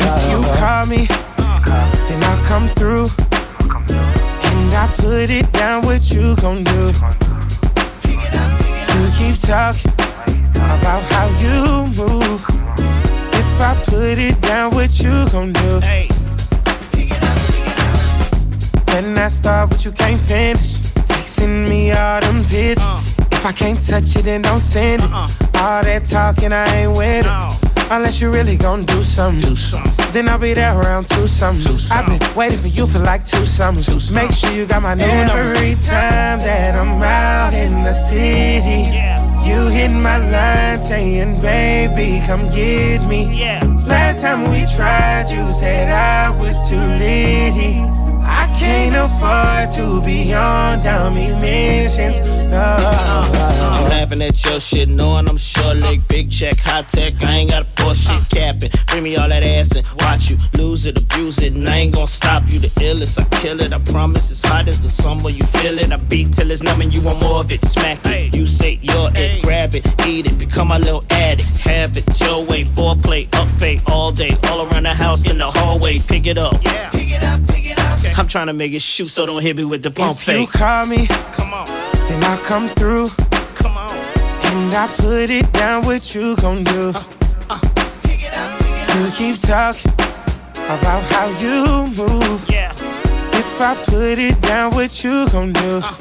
if 0.00 0.30
you 0.30 0.40
call 0.58 0.86
me, 0.86 1.06
then 2.10 2.24
I'll 2.24 2.44
come 2.44 2.66
through. 2.70 3.06
And 4.50 4.74
I 4.74 4.86
put 4.98 5.30
it 5.30 5.50
down, 5.52 5.82
what 5.82 6.10
you 6.10 6.34
gon' 6.36 6.64
do? 6.64 6.92
You 8.94 9.06
keep 9.16 9.36
talking 9.40 9.92
about 10.74 11.02
how 11.12 11.28
you 11.38 11.86
move. 11.96 12.44
If 13.32 13.60
I 13.60 13.74
put 13.86 14.18
it 14.18 14.40
down, 14.40 14.70
what 14.72 14.98
you 15.00 15.24
gon' 15.30 15.52
do? 15.52 15.80
When 18.92 19.16
I 19.16 19.28
start, 19.28 19.70
but 19.70 19.84
you 19.84 19.92
can't 19.92 20.20
finish. 20.20 20.80
Texting 21.10 21.68
me 21.68 21.92
all 21.92 22.20
them 22.20 22.42
pictures. 22.42 22.78
Uh. 22.80 23.02
If 23.32 23.46
I 23.46 23.52
can't 23.52 23.80
touch 23.80 24.16
it, 24.16 24.24
then 24.24 24.42
don't 24.42 24.60
send 24.60 25.02
it. 25.02 25.10
Uh-uh. 25.10 25.28
All 25.62 25.82
that 25.82 26.06
talking, 26.06 26.52
I 26.52 26.66
ain't 26.74 26.96
with 26.96 27.26
it. 27.26 27.90
Unless 27.90 28.20
you 28.20 28.30
really 28.30 28.56
gon' 28.56 28.84
do 28.84 29.02
something. 29.02 29.48
Do 29.48 29.56
something. 29.56 29.99
Then 30.12 30.28
I'll 30.28 30.38
be 30.38 30.52
there 30.54 30.76
around 30.76 31.08
two 31.08 31.28
something. 31.28 31.78
I've 31.92 32.06
been 32.06 32.36
waiting 32.36 32.58
for 32.58 32.66
you 32.66 32.86
for 32.86 32.98
like 32.98 33.24
two 33.24 33.46
summers. 33.46 34.12
Make 34.12 34.32
sure 34.32 34.50
you 34.50 34.66
got 34.66 34.82
my 34.82 34.94
new 34.94 35.06
number. 35.06 35.54
Every 35.54 35.74
time 35.74 36.40
that 36.40 36.74
I'm 36.74 37.00
out 37.00 37.54
in 37.54 37.72
the 37.84 37.94
city, 37.94 38.90
you 39.48 39.68
hit 39.68 39.90
my 39.90 40.18
line 40.18 40.82
saying, 40.82 41.40
baby, 41.40 42.26
come 42.26 42.48
get 42.50 43.06
me. 43.06 43.38
Yeah. 43.38 43.62
Last 43.86 44.22
time 44.22 44.50
we 44.50 44.66
tried, 44.74 45.30
you 45.30 45.52
said 45.52 45.88
I 45.90 46.36
was 46.38 46.56
too 46.68 46.76
litty. 46.76 47.99
I 48.30 48.46
can't 48.58 48.94
afford 48.94 49.70
to 49.76 50.04
be 50.04 50.32
on 50.32 50.82
dummy 50.82 51.32
missions. 51.40 52.18
No. 52.50 52.58
I'm 52.58 53.88
laughing 53.88 54.22
at 54.22 54.44
your 54.44 54.60
shit, 54.60 54.88
knowing 54.88 55.28
I'm 55.28 55.36
short 55.36 55.76
leg, 55.78 56.06
big 56.08 56.30
check, 56.30 56.56
high 56.58 56.82
tech. 56.82 57.22
I 57.24 57.38
ain't 57.38 57.50
got 57.50 57.62
a 57.62 57.82
force 57.82 57.98
shit 57.98 58.38
capping. 58.38 58.70
Bring 58.86 59.02
me 59.02 59.16
all 59.16 59.28
that 59.28 59.46
ass 59.46 59.76
and 59.76 59.86
watch 60.00 60.30
you 60.30 60.38
lose 60.56 60.86
it, 60.86 61.02
abuse 61.02 61.38
it, 61.42 61.54
and 61.54 61.68
I 61.68 61.78
ain't 61.78 61.94
gonna 61.94 62.06
stop 62.06 62.44
you. 62.48 62.58
The 62.58 62.68
illest, 62.68 63.20
I 63.20 63.24
kill 63.40 63.60
it. 63.60 63.72
I 63.72 63.78
promise 63.78 64.30
it's 64.30 64.46
hot 64.46 64.68
as 64.68 64.82
the 64.82 64.90
summer. 64.90 65.30
You 65.30 65.44
feel 65.58 65.78
it. 65.78 65.92
I 65.92 65.96
beat 65.96 66.32
till 66.32 66.50
it's 66.50 66.62
numb 66.62 66.80
and 66.80 66.94
you 66.94 67.04
want 67.04 67.20
more 67.22 67.40
of 67.40 67.52
it. 67.52 67.64
Smack 67.64 68.06
it. 68.06 68.36
You 68.36 68.46
say 68.46 68.78
you're 68.82 69.10
it, 69.16 69.42
grab 69.42 69.74
it, 69.74 69.84
eat 70.06 70.26
it, 70.26 70.38
become 70.38 70.68
my 70.68 70.78
little 70.78 71.04
addict. 71.10 71.62
Have 71.64 71.96
it 71.96 72.20
your 72.20 72.44
way, 72.44 72.64
foreplay, 72.64 73.34
up 73.34 73.48
fade 73.60 73.82
all 73.86 74.12
day, 74.12 74.30
all 74.48 74.66
around 74.66 74.84
the 74.84 74.94
house, 74.94 75.30
in 75.30 75.38
the 75.38 75.50
hallway. 75.50 75.98
Pick 76.08 76.26
it 76.26 76.38
up. 76.38 76.62
Yeah. 76.62 76.90
Pick 76.90 77.10
it 77.10 77.24
up, 77.24 77.40
pick 77.48 77.66
it 77.66 77.78
up. 77.78 77.90
I'm 78.20 78.26
trying 78.26 78.48
to 78.48 78.52
make 78.52 78.72
it 78.74 78.82
shoot, 78.82 79.06
so 79.06 79.24
don't 79.24 79.40
hit 79.40 79.56
me 79.56 79.64
with 79.64 79.82
the 79.82 79.90
pump 79.90 80.18
If 80.20 80.28
you 80.28 80.46
call 80.46 80.86
me, 80.86 81.06
Come 81.06 81.54
on, 81.54 81.64
then 81.64 82.22
I 82.22 82.36
come 82.44 82.68
through. 82.68 83.06
come 83.54 83.78
on. 83.78 83.88
And 83.88 84.74
I 84.74 84.86
put 84.98 85.30
it 85.30 85.50
down, 85.54 85.86
what 85.86 86.14
you 86.14 86.36
gon' 86.36 86.62
do? 86.64 86.92
i 86.94 87.98
pick 88.02 88.22
it 88.22 88.36
up 88.36 88.94
You 88.94 89.10
keep 89.12 89.40
talking 89.40 89.90
about 90.68 91.02
how 91.14 91.28
you 91.38 91.86
move. 91.96 92.44
Yeah. 92.50 92.72
If 92.72 93.58
I 93.58 93.74
put 93.88 94.18
it 94.18 94.38
down, 94.42 94.72
what 94.72 95.02
you 95.02 95.26
gon' 95.30 95.54
do? 95.54 95.80
Uh, 95.82 95.94